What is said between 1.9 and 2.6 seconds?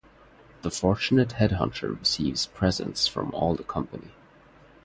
receives